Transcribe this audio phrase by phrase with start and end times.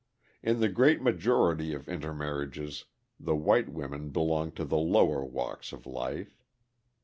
[0.41, 2.85] In the great majority of intermarriages
[3.19, 6.41] the white women belong to the lower walks of life.